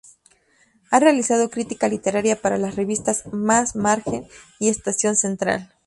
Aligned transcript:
Ha 0.89 0.99
realizado 0.99 1.51
crítica 1.51 1.87
literaria 1.87 2.41
para 2.41 2.57
las 2.57 2.75
revistas 2.75 3.23
Más 3.31 3.75
Margen 3.75 4.27
y 4.57 4.69
Estación 4.69 5.15
Central. 5.15 5.71